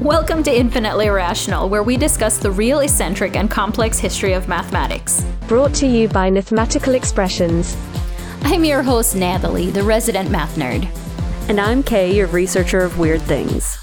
[0.00, 5.24] Welcome to Infinitely Irrational, where we discuss the real, eccentric, and complex history of mathematics.
[5.46, 7.76] Brought to you by Mathematical Expressions.
[8.42, 10.88] I'm your host, Natalie, the resident math nerd.
[11.48, 13.78] And I'm Kay, your researcher of weird things.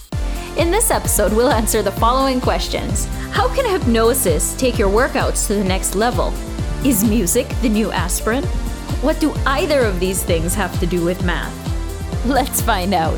[0.58, 5.54] In this episode, we'll answer the following questions How can hypnosis take your workouts to
[5.54, 6.34] the next level?
[6.86, 8.44] Is music the new aspirin?
[9.02, 11.56] What do either of these things have to do with math?
[12.26, 13.18] Let's find out.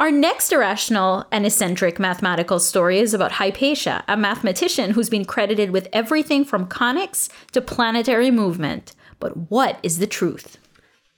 [0.00, 5.72] Our next irrational and eccentric mathematical story is about Hypatia, a mathematician who's been credited
[5.72, 8.94] with everything from conics to planetary movement.
[9.18, 10.56] But what is the truth?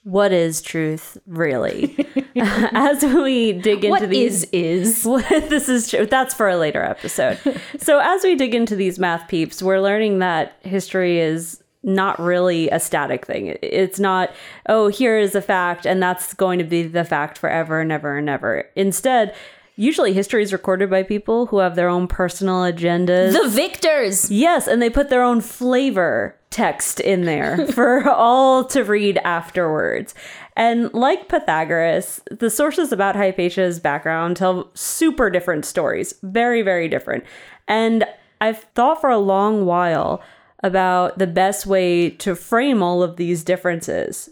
[0.03, 1.97] What is truth, really?
[2.37, 5.05] As we dig into What these, is is?
[5.31, 6.05] This is true.
[6.05, 7.39] That's for a later episode.
[7.79, 12.69] so, as we dig into these math peeps, we're learning that history is not really
[12.71, 13.57] a static thing.
[13.63, 14.33] It's not,
[14.69, 18.17] oh, here is a fact, and that's going to be the fact forever and ever
[18.17, 18.69] and ever.
[18.77, 19.35] Instead,
[19.77, 23.33] usually history is recorded by people who have their own personal agendas.
[23.33, 24.31] The victors!
[24.31, 30.15] Yes, and they put their own flavor text in there for all to read afterwards.
[30.55, 37.25] And like Pythagoras, the sources about Hypatia's background tell super different stories, very, very different.
[37.67, 38.05] And
[38.41, 40.23] I've thought for a long while
[40.63, 44.31] about the best way to frame all of these differences.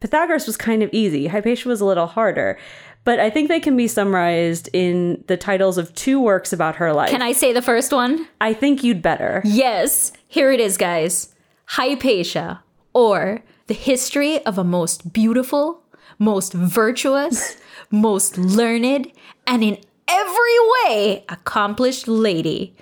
[0.00, 2.58] Pythagoras was kind of easy, Hypatia was a little harder.
[3.04, 6.92] But I think they can be summarized in the titles of two works about her
[6.92, 7.08] life.
[7.08, 8.28] Can I say the first one?
[8.40, 9.40] I think you'd better.
[9.44, 11.34] Yes, here it is, guys.
[11.66, 12.62] Hypatia,
[12.92, 15.82] or the history of a most beautiful,
[16.18, 17.56] most virtuous,
[17.90, 19.10] most learned,
[19.46, 22.76] and in every way accomplished lady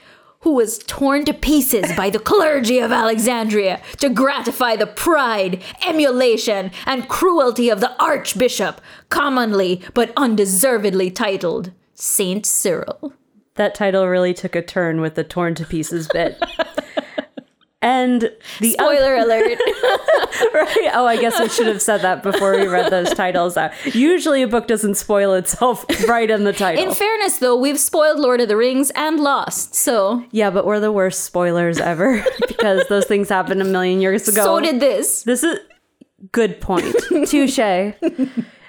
[0.47, 6.71] who was torn to pieces by the clergy of Alexandria to gratify the pride, emulation,
[6.87, 13.13] and cruelty of the archbishop, commonly but undeservedly titled Saint Cyril.
[13.57, 16.41] That title really took a turn with the torn to pieces bit.
[17.87, 19.45] and the Spoiler alert.
[20.55, 20.91] right?
[20.93, 23.71] Oh, I guess I should have said that before we read those titles out.
[23.95, 26.83] Usually a book doesn't spoil itself right in the title.
[26.83, 30.81] In fairness, though, we've spoiled Lord of the Rings and Lost, so yeah, but we're
[30.81, 34.45] the worst spoilers ever because those things happened a million years ago.
[34.45, 35.23] so did this.
[35.23, 35.61] This is
[36.33, 36.95] good point.
[37.29, 37.95] Touche.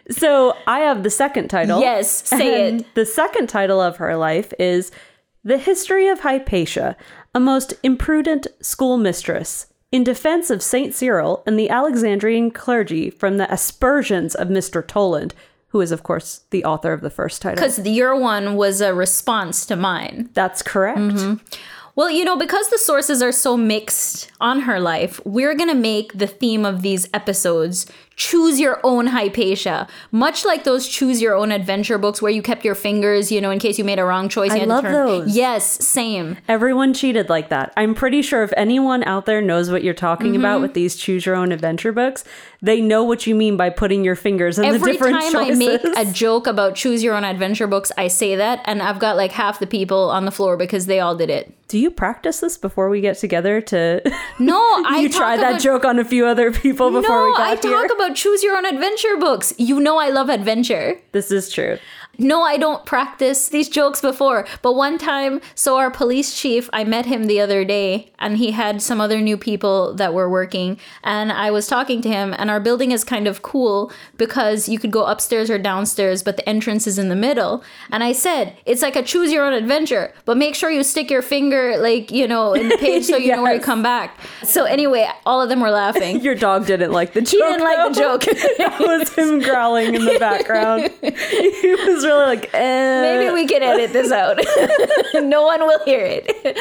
[0.09, 1.81] So I have the second title.
[1.81, 2.85] Yes, say it.
[2.95, 4.91] The second title of her life is
[5.43, 6.95] The History of Hypatia,
[7.37, 10.91] a most imprudent schoolmistress, in defense of St.
[10.91, 14.85] Cyril and the Alexandrian clergy from the aspersions of Mr.
[14.85, 15.35] Toland,
[15.67, 17.57] who is, of course, the author of the first title.
[17.57, 20.31] Because your one was a response to mine.
[20.33, 20.97] That's correct.
[20.97, 21.35] Mm-hmm.
[21.95, 25.75] Well, you know, because the sources are so mixed on her life, we're going to
[25.75, 27.85] make the theme of these episodes
[28.17, 32.65] choose your own Hypatia, much like those choose your own adventure books where you kept
[32.65, 34.51] your fingers, you know, in case you made a wrong choice.
[34.51, 35.35] I you had to love turn- those.
[35.35, 36.35] Yes, same.
[36.47, 37.71] Everyone cheated like that.
[37.77, 40.39] I'm pretty sure if anyone out there knows what you're talking Mm-hmm.
[40.41, 42.23] about with these choose your own adventure books,
[42.61, 45.35] they know what you mean by putting your fingers in the different choices.
[45.35, 45.89] Every time.
[45.93, 48.97] I make a joke about choose your own adventure books, I say that, and I've
[48.97, 51.53] got like half the people on the floor because they all did it.
[51.67, 54.01] Do you practice this before we get together to
[54.39, 54.55] No,
[54.87, 57.61] I you tried that joke on a few other people before no, we got I
[57.61, 57.71] here?
[57.87, 59.53] talk about choose your own adventure books.
[59.57, 60.99] You know I love adventure.
[61.11, 61.77] this is true.
[62.17, 64.47] No, I don't practice these jokes before.
[64.61, 68.51] But one time, so our police chief, I met him the other day and he
[68.51, 70.79] had some other new people that were working.
[71.03, 74.79] And I was talking to him, and our building is kind of cool because you
[74.79, 77.63] could go upstairs or downstairs, but the entrance is in the middle.
[77.91, 81.11] And I said, it's like a choose your own adventure, but make sure you stick
[81.11, 84.17] your finger, like, you know, in the page so you know where to come back.
[84.43, 86.21] So anyway, all of them were laughing.
[86.27, 87.31] Your dog didn't like the joke.
[87.31, 88.21] He didn't like the joke.
[88.57, 90.91] that was him growling in the background.
[91.01, 93.01] he was really like, eh.
[93.01, 94.39] Maybe we can edit this out.
[95.13, 96.57] no one will hear it.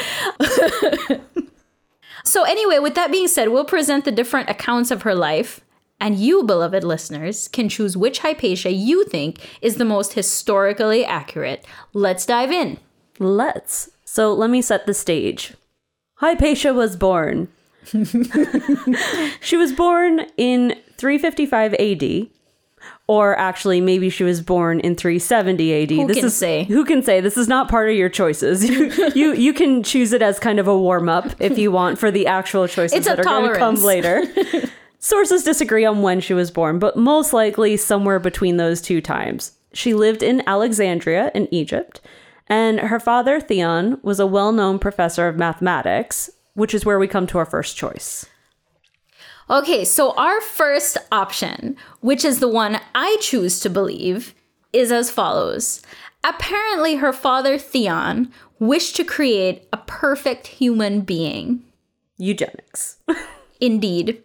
[2.23, 5.61] so, anyway, with that being said, we'll present the different accounts of her life.
[5.99, 11.65] And you, beloved listeners, can choose which Hypatia you think is the most historically accurate.
[11.93, 12.77] Let's dive in.
[13.17, 13.89] Let's.
[14.05, 15.55] So let me set the stage.
[16.17, 17.47] Hypatia was born.
[19.41, 22.36] she was born in 355 AD.
[23.07, 25.91] Or actually, maybe she was born in 370 AD.
[25.91, 26.65] Who this can is, say?
[26.65, 27.21] Who can say?
[27.21, 28.69] This is not part of your choices.
[28.69, 31.99] You you, you can choose it as kind of a warm up if you want
[31.99, 34.23] for the actual choices that are going to come later.
[34.99, 39.53] Sources disagree on when she was born, but most likely somewhere between those two times.
[39.71, 42.01] She lived in Alexandria in Egypt,
[42.47, 47.07] and her father, Theon, was a well known professor of mathematics, which is where we
[47.07, 48.25] come to our first choice.
[49.49, 54.35] Okay, so our first option, which is the one I choose to believe,
[54.73, 55.81] is as follows.
[56.23, 61.63] Apparently, her father, Theon, wished to create a perfect human being.
[62.17, 62.97] Eugenics.
[63.61, 64.21] Indeed.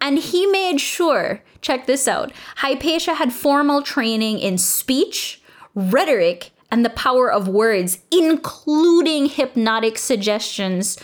[0.00, 5.42] And he made sure, check this out, Hypatia had formal training in speech,
[5.74, 10.98] rhetoric, and the power of words, including hypnotic suggestions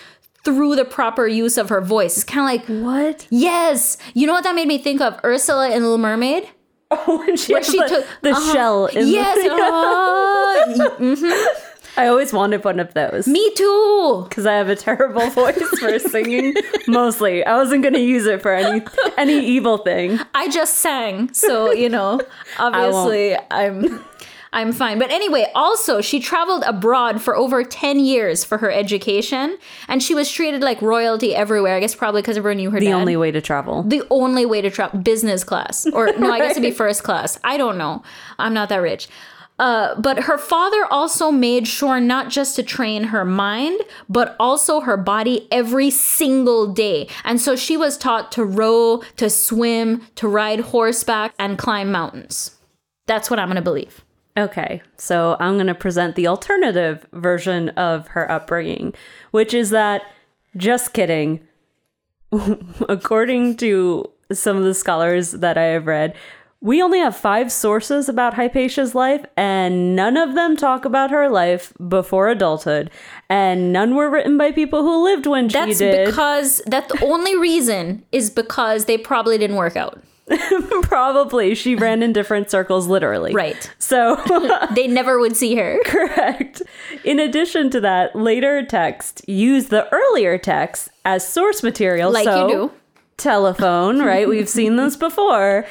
[0.49, 2.17] through the proper use of her voice.
[2.17, 3.27] It's kind of like, What?
[3.31, 3.99] yes.
[4.15, 5.21] You know what that made me think of?
[5.23, 6.49] Ursula in Little Mermaid?
[6.91, 8.53] Oh, when she, she the, took- the uh-huh.
[8.53, 9.37] shell in Yes.
[9.45, 9.59] the, uh,
[12.01, 13.27] I always wanted one of those.
[13.27, 14.27] me too.
[14.29, 16.55] because I have a terrible voice for singing.
[16.87, 18.83] Mostly, I wasn't going to use it for any
[19.17, 20.21] any evil thing.
[20.35, 22.21] I just sang, so you know,
[22.59, 24.05] obviously I'm
[24.59, 24.99] I'm fine.
[24.99, 29.57] But anyway, also she traveled abroad for over 10 years for her education
[29.89, 31.77] and she was treated like royalty everywhere.
[31.77, 32.93] I guess probably because of everyone knew her The dad.
[32.95, 33.83] only way to travel.
[33.85, 37.39] the only way to travel business class or no i guess it'd be first class
[37.45, 38.03] i don't know
[38.39, 39.09] i'm not that rich
[39.59, 44.79] uh, but her father also made sure not just to train her mind, but also
[44.81, 47.09] her body every single day.
[47.25, 52.57] And so she was taught to row, to swim, to ride horseback, and climb mountains.
[53.09, 54.05] That's what I'm going to believe.
[54.39, 58.95] Okay, so I'm going to present the alternative version of her upbringing,
[59.33, 60.03] which is that,
[60.57, 61.41] just kidding,
[62.89, 66.15] according to some of the scholars that I have read,
[66.61, 71.29] we only have five sources about Hypatia's life, and none of them talk about her
[71.29, 72.91] life before adulthood,
[73.29, 75.95] and none were written by people who lived when That's she did.
[75.95, 80.03] That's because that the only reason is because they probably didn't work out.
[80.83, 83.33] Probably she ran in different circles, literally.
[83.35, 83.71] Right.
[83.79, 84.17] So
[84.75, 85.81] They never would see her.
[85.85, 86.63] Correct.
[87.05, 92.11] In addition to that, later text use the earlier text as source material.
[92.11, 92.73] Like so, you do.
[93.17, 94.29] Telephone, right?
[94.29, 95.67] We've seen this before.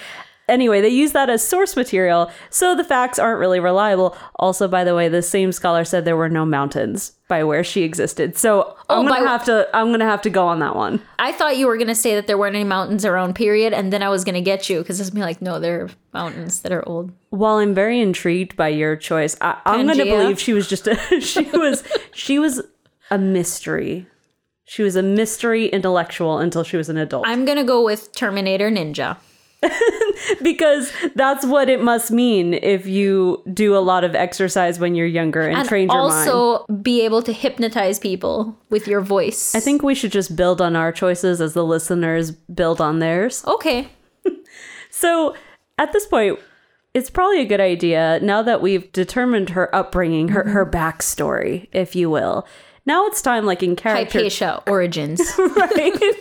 [0.48, 4.16] Anyway, they use that as source material, so the facts aren't really reliable.
[4.38, 7.84] Also, by the way, the same scholar said there were no mountains by where she
[7.84, 8.38] existed.
[8.38, 11.02] So oh, I'm Oh, gonna have to I'm gonna have to go on that one.
[11.20, 14.02] I thought you were gonna say that there weren't any mountains around, period, and then
[14.02, 16.88] I was gonna get you because it's be like, no, there are mountains that are
[16.88, 17.12] old.
[17.30, 20.88] While I'm very intrigued by your choice, I, I'm going to believe she was just
[20.88, 21.84] a she was
[22.14, 22.62] she was
[23.12, 24.08] a mystery.
[24.64, 27.28] She was a mystery intellectual until she was an adult.
[27.28, 29.18] I'm gonna go with Terminator Ninja.
[30.44, 35.08] because that's what it must mean if you do a lot of exercise when you're
[35.08, 36.30] younger and, And train your mind.
[36.30, 39.56] also be able to hypnotize people with your voice.
[39.56, 43.44] I think we should just build on our choices as the listeners build on theirs.
[43.46, 43.90] Okay.
[44.98, 45.36] So
[45.78, 46.40] at this point,
[46.94, 50.76] it's probably a good idea now that we've determined her upbringing, her, her mm-hmm.
[50.76, 52.48] backstory, if you will.
[52.88, 55.20] Now it's time, like in character, Hypatia origins.
[55.38, 56.16] right?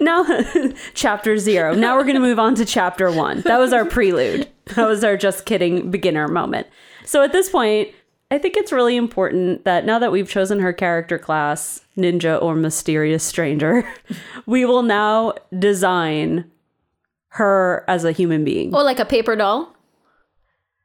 [0.00, 0.24] now,
[0.94, 1.74] chapter zero.
[1.74, 3.40] Now we're going to move on to chapter one.
[3.40, 4.48] That was our prelude.
[4.76, 6.68] That was our just kidding beginner moment.
[7.04, 7.88] So at this point,
[8.30, 12.54] I think it's really important that now that we've chosen her character class, ninja or
[12.54, 13.84] mysterious stranger,
[14.46, 16.48] we will now design
[17.30, 18.72] her as a human being.
[18.72, 19.74] oh, like a paper doll.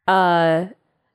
[0.07, 0.65] Uh,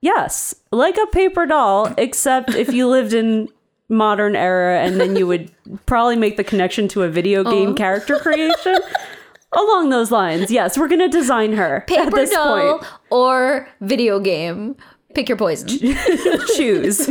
[0.00, 3.48] yes, like a paper doll, except if you lived in
[3.88, 5.50] modern era and then you would
[5.86, 7.50] probably make the connection to a video oh.
[7.50, 8.78] game character creation.
[9.52, 12.92] Along those lines, yes, we're gonna design her at Paper this doll point.
[13.10, 14.76] or video game.
[15.14, 15.68] Pick your poison.
[16.56, 17.08] Choose.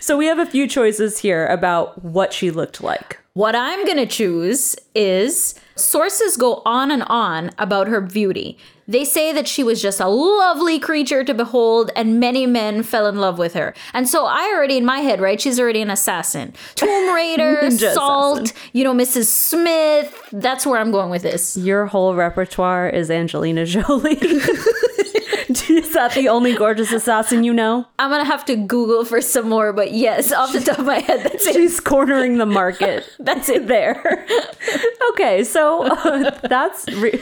[0.00, 3.18] so we have a few choices here about what she looked like.
[3.32, 8.58] What I'm going to choose is sources go on and on about her beauty.
[8.88, 13.06] They say that she was just a lovely creature to behold, and many men fell
[13.06, 13.74] in love with her.
[13.92, 16.54] And so I already, in my head, right, she's already an assassin.
[16.74, 18.56] Tomb Raider, Salt, assassin.
[18.72, 19.26] you know, Mrs.
[19.26, 20.28] Smith.
[20.32, 21.56] That's where I'm going with this.
[21.56, 24.16] Your whole repertoire is Angelina Jolie.
[25.70, 27.86] is that the only gorgeous assassin you know?
[27.98, 30.86] I'm going to have to Google for some more, but yes, off the top of
[30.86, 31.54] my head, that's it.
[31.54, 33.04] She's cornering the market.
[33.18, 33.66] That's it.
[33.66, 34.26] there.
[35.10, 37.20] okay, so uh, that's re-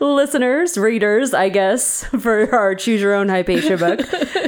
[0.00, 4.00] listeners, readers, I guess, for our choose your own Hypatia book.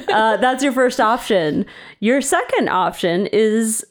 [0.08, 1.66] Uh, that's your first option.
[2.00, 3.84] Your second option is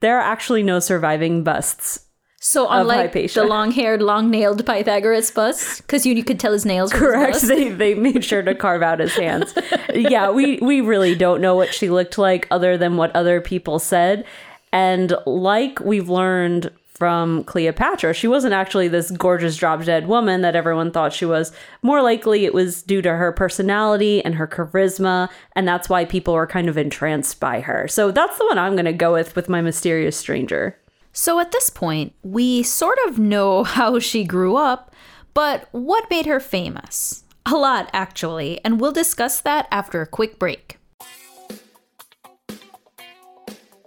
[0.00, 2.06] there are actually no surviving busts.
[2.46, 6.98] So unlike the long-haired, long-nailed Pythagoras bust, because you, you could tell his nails were
[6.98, 7.32] his Correct.
[7.32, 7.44] bust.
[7.48, 9.54] They they made sure to carve out his hands.
[9.94, 13.78] yeah, we we really don't know what she looked like other than what other people
[13.78, 14.26] said.
[14.72, 20.54] And like we've learned from Cleopatra, she wasn't actually this gorgeous drop dead woman that
[20.54, 21.50] everyone thought she was.
[21.80, 26.34] More likely it was due to her personality and her charisma, and that's why people
[26.34, 27.88] were kind of entranced by her.
[27.88, 30.76] So that's the one I'm going to go with with my mysterious stranger.
[31.16, 34.92] So at this point, we sort of know how she grew up,
[35.32, 37.22] but what made her famous?
[37.46, 40.78] A lot, actually, and we'll discuss that after a quick break.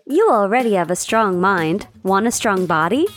[0.06, 1.88] You already have a strong mind.
[2.04, 3.08] Want a strong body?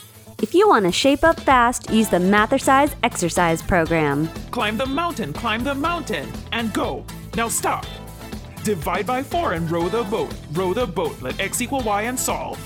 [0.43, 4.29] If you want to shape up fast, use the Mathersize exercise program.
[4.51, 7.05] Climb the mountain, climb the mountain, and go.
[7.37, 7.87] Now stop.
[8.65, 10.35] Divide by four and row the boat.
[10.53, 11.21] Row the boat.
[11.23, 12.59] Let x equal y and solve.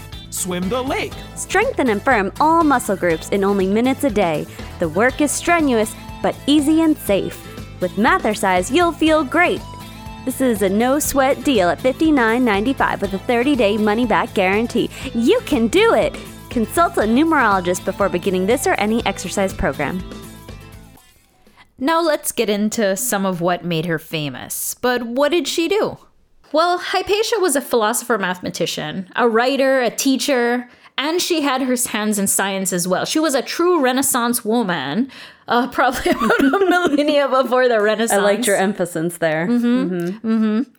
[0.45, 1.15] Swim the lake.
[1.37, 4.47] Strengthen and firm all muscle groups in only minutes a day.
[4.79, 7.41] The work is strenuous, but easy and safe.
[7.81, 9.63] With Mathersize, you'll feel great.
[10.27, 14.91] This is a no sweat deal at $59.95 with a 30 day money back guarantee.
[15.15, 16.15] You can do it!
[16.51, 20.05] Consult a numerologist before beginning this or any exercise program.
[21.79, 24.75] Now let's get into some of what made her famous.
[24.75, 25.97] But what did she do?
[26.55, 32.17] Well, Hypatia was a philosopher mathematician, a writer, a teacher, and she had her hands
[32.17, 33.05] in science as well.
[33.05, 35.11] She was a true Renaissance woman,
[35.49, 38.21] uh, probably about a millennia before the Renaissance.
[38.21, 39.49] I liked your emphasis there.
[39.49, 39.67] Mm-hmm.
[39.67, 40.29] Mm-hmm.
[40.29, 40.71] Mm-hmm.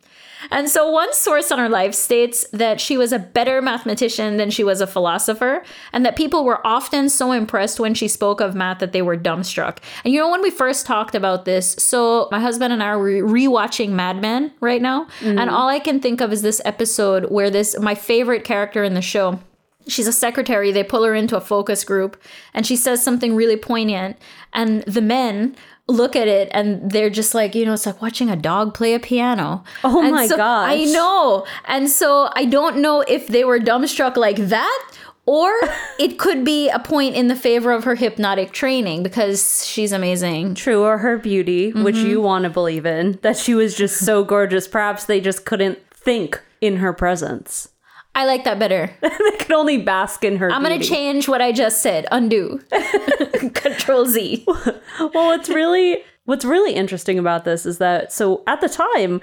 [0.51, 4.49] And so, one source on her life states that she was a better mathematician than
[4.49, 8.55] she was a philosopher, and that people were often so impressed when she spoke of
[8.55, 9.77] math that they were dumbstruck.
[10.03, 12.97] And you know, when we first talked about this, so my husband and I are
[12.97, 15.39] rewatching Mad Men right now, mm.
[15.39, 18.93] and all I can think of is this episode where this, my favorite character in
[18.93, 19.39] the show,
[19.87, 20.71] She's a secretary.
[20.71, 22.21] They pull her into a focus group
[22.53, 24.17] and she says something really poignant.
[24.53, 25.55] And the men
[25.87, 28.93] look at it and they're just like, you know, it's like watching a dog play
[28.95, 29.63] a piano.
[29.83, 30.71] Oh And my so- gosh.
[30.71, 31.45] I know.
[31.65, 34.91] And so I don't know if they were dumbstruck like that
[35.27, 35.51] or
[35.99, 40.55] it could be a point in the favor of her hypnotic training because she's amazing.
[40.55, 42.09] True, or her beauty, which Mm-hmm.
[42.09, 44.67] you want to believe in, that she was just so gorgeous.
[44.67, 47.69] Perhaps they just couldn't think in her presence.
[48.15, 48.89] I like that better.
[49.01, 52.07] they could only bask in her I'm going to change what I just said.
[52.11, 52.61] Undo.
[53.53, 54.45] Control Z.
[54.47, 59.21] well what's really what's really interesting about this is that so at the time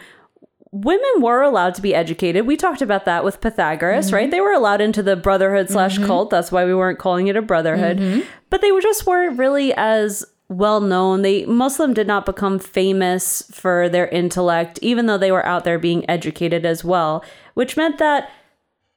[0.70, 2.46] women were allowed to be educated.
[2.46, 4.24] We talked about that with pythagoras right?
[4.24, 4.30] Mm-hmm.
[4.30, 6.06] They were allowed into the brotherhood slash mm-hmm.
[6.06, 6.30] cult.
[6.30, 7.98] That's why we weren't calling it a brotherhood.
[7.98, 8.20] Mm-hmm.
[8.50, 11.22] But they were just weren't really as well known.
[11.22, 15.46] They most of them did not become famous for their intellect even though they were
[15.46, 18.30] out there being educated as well which meant that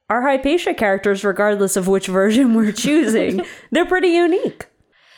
[0.08, 4.66] our hypatia characters regardless of which version we're choosing they're pretty unique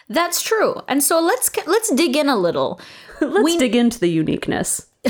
[0.09, 0.81] That's true.
[0.89, 2.81] And so let's let's dig in a little.
[3.21, 4.87] let's dig into the uniqueness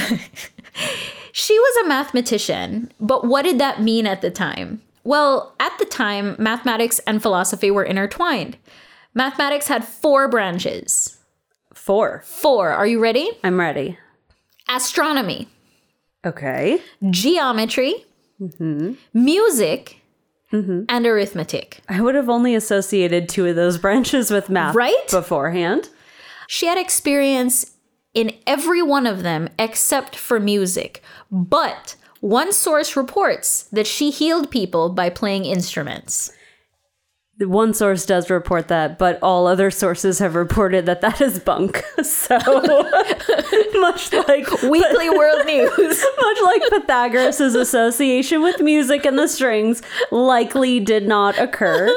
[1.33, 4.83] She was a mathematician, but what did that mean at the time?
[5.05, 8.57] Well, at the time, mathematics and philosophy were intertwined.
[9.15, 11.17] Mathematics had four branches.
[11.75, 12.23] Four.
[12.27, 12.71] Four.
[12.71, 13.31] Are you ready?
[13.45, 13.99] I'm ready.
[14.69, 15.47] Astronomy,
[16.27, 16.81] Okay.
[17.11, 18.05] geometry,
[18.41, 18.93] Mm-hmm.
[19.13, 20.01] music,
[20.53, 20.85] mm-hmm.
[20.89, 21.81] and arithmetic.
[21.89, 25.09] I would have only associated two of those branches with math Right?
[25.11, 25.89] beforehand.
[26.47, 27.73] She had experience
[28.15, 31.03] in every one of them except for music.
[31.31, 36.33] But one source reports that she healed people by playing instruments.
[37.41, 41.83] One source does report that, but all other sources have reported that that is bunk.
[42.03, 42.37] So
[43.81, 46.05] much like Weekly World News.
[46.21, 51.89] much like Pythagoras' association with music and the strings likely did not occur.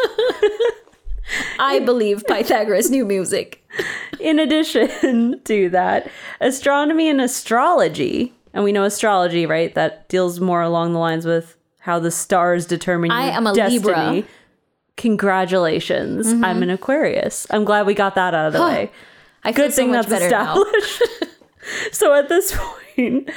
[1.60, 3.64] I believe Pythagoras knew music.
[4.20, 9.74] In addition to that, astronomy and astrology, and we know astrology, right?
[9.76, 13.80] That deals more along the lines with how the stars determine I am a destiny.
[13.80, 14.24] Libra.
[14.98, 16.28] Congratulations.
[16.28, 16.64] I'm mm-hmm.
[16.64, 17.48] an Aquarius.
[17.50, 18.92] I'm glad we got that out of the way.
[19.44, 21.02] I Good so thing much that's established.
[21.92, 23.30] so at this point,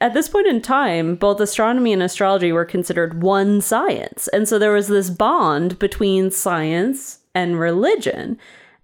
[0.00, 4.28] at this point in time, both astronomy and astrology were considered one science.
[4.28, 8.38] And so there was this bond between science and religion.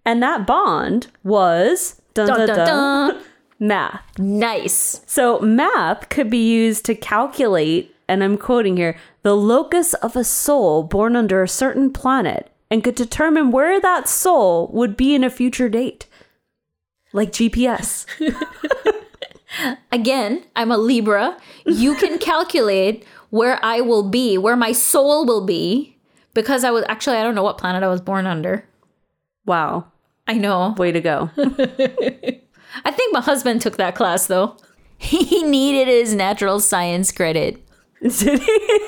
[0.04, 3.22] And that bond was dun, dun, dun.
[3.58, 4.02] math.
[4.18, 5.02] Nice.
[5.06, 8.96] So math could be used to calculate, and I'm quoting here,
[9.28, 14.08] the locus of a soul born under a certain planet and could determine where that
[14.08, 16.06] soul would be in a future date.
[17.12, 18.06] Like GPS.
[19.92, 21.36] Again, I'm a Libra.
[21.66, 25.98] You can calculate where I will be, where my soul will be,
[26.32, 28.64] because I was actually, I don't know what planet I was born under.
[29.44, 29.88] Wow.
[30.26, 30.74] I know.
[30.78, 31.28] Way to go.
[31.36, 34.56] I think my husband took that class though.
[34.96, 37.62] He needed his natural science credit.
[38.02, 38.78] Did he?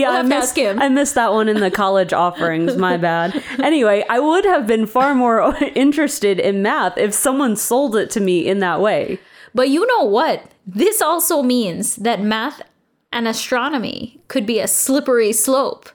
[0.00, 0.80] yeah, I missed, him.
[0.80, 2.76] I missed that one in the college offerings.
[2.76, 3.42] My bad.
[3.60, 8.20] Anyway, I would have been far more interested in math if someone sold it to
[8.20, 9.18] me in that way.
[9.54, 10.42] But you know what?
[10.66, 12.60] This also means that math
[13.12, 15.88] and astronomy could be a slippery slope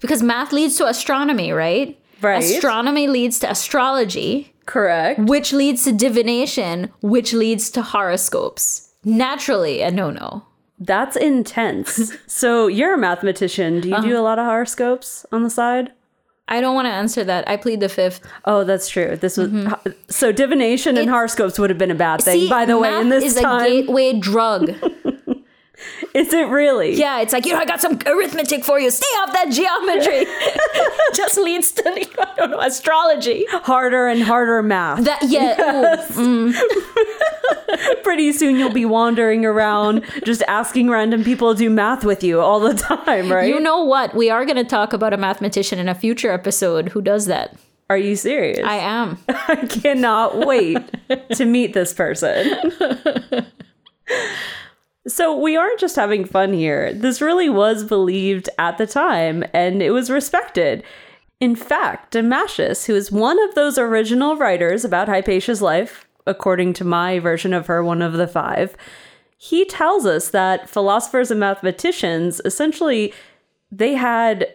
[0.00, 1.98] because math leads to astronomy, right?
[2.20, 2.44] Right.
[2.44, 4.54] Astronomy leads to astrology.
[4.66, 5.18] Correct.
[5.18, 8.92] which leads to divination, which leads to horoscopes.
[9.04, 10.44] Naturally, a no no.
[10.80, 12.12] That's intense.
[12.26, 13.80] so you're a mathematician.
[13.80, 14.06] Do you Uh-huh.
[14.08, 15.92] do a lot of horoscopes on the side?
[16.48, 17.48] I don't want to answer that.
[17.48, 18.20] I plead the fifth.
[18.44, 19.14] Oh, that's true.
[19.16, 19.50] This was
[20.08, 22.48] so divination and horoscopes would have been a bad thing.
[22.48, 24.72] by the way, in this is time, a gateway drug.
[26.14, 26.94] is it really?
[26.94, 28.90] yeah, it's like you know, I got some arithmetic for you.
[28.90, 30.26] Stay off that geometry.
[31.14, 33.46] Just leads to I don't know astrology.
[33.50, 35.04] Harder and harder math.
[35.04, 35.56] That yeah.
[36.16, 38.02] ooh, mm.
[38.02, 42.40] Pretty soon you'll be wandering around just asking random people to do math with you
[42.40, 43.48] all the time, right?
[43.48, 44.14] You know what?
[44.14, 47.56] We are going to talk about a mathematician in a future episode who does that.
[47.88, 48.60] Are you serious?
[48.64, 49.18] I am.
[49.28, 50.78] I cannot wait
[51.34, 52.72] to meet this person.
[55.08, 56.92] So, we aren't just having fun here.
[56.92, 60.82] This really was believed at the time, and it was respected.
[61.40, 66.84] In fact, Damascius, who is one of those original writers about Hypatia's life, according to
[66.84, 68.76] my version of her, one of the five,
[69.38, 73.14] he tells us that philosophers and mathematicians essentially
[73.72, 74.52] they had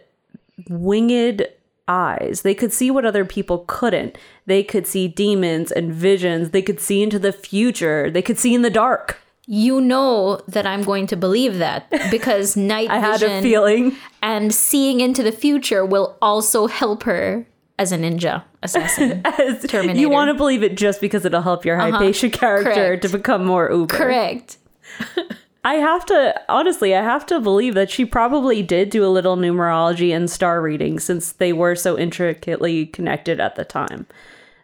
[0.70, 1.44] winged
[1.88, 2.42] eyes.
[2.42, 4.16] They could see what other people couldn't.
[4.46, 6.50] They could see demons and visions.
[6.50, 8.10] They could see into the future.
[8.10, 9.18] They could see in the dark.
[9.46, 13.96] You know that I'm going to believe that because night I had a vision feeling.
[14.20, 17.46] and seeing into the future will also help her
[17.78, 19.22] as a ninja assassin.
[19.24, 20.00] as Terminator.
[20.00, 21.98] You want to believe it just because it'll help your uh-huh.
[21.98, 23.02] Hypatia character Correct.
[23.02, 23.94] to become more uber.
[23.94, 24.58] Correct.
[25.64, 29.36] I have to honestly, I have to believe that she probably did do a little
[29.36, 34.06] numerology and star reading since they were so intricately connected at the time.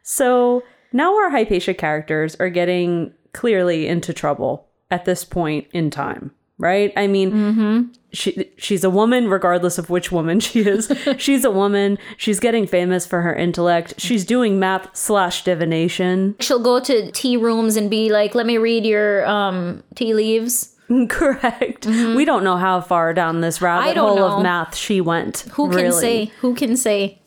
[0.02, 0.62] So
[0.92, 6.92] now our Hypatia characters are getting clearly into trouble at this point in time, right?
[6.96, 10.92] I mean, she she's a woman, regardless of which woman she is.
[11.18, 11.98] she's a woman.
[12.16, 13.94] She's getting famous for her intellect.
[13.98, 16.36] She's doing math slash divination.
[16.40, 20.68] She'll go to tea rooms and be like, "Let me read your um, tea leaves."
[21.08, 21.86] Correct.
[21.86, 24.00] We don't know how far down this rabbit Mm-hmm.
[24.00, 24.36] Hole know.
[24.36, 25.46] of math she went.
[25.54, 26.00] Who can really.
[26.00, 26.32] say?
[26.40, 27.21] Who can say?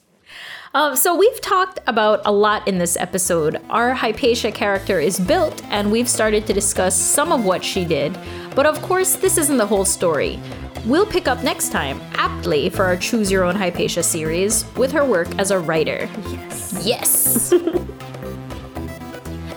[0.75, 3.61] Um, so we've talked about a lot in this episode.
[3.69, 8.17] Our Hypatia character is built, and we've started to discuss some of what she did.
[8.55, 10.37] But of course, this isn't the whole story.
[10.85, 15.05] We'll pick up next time, aptly for our Choose Your Own Hypatia series, with her
[15.05, 16.09] work as a writer.
[16.27, 16.83] Yes.
[16.85, 17.53] Yes.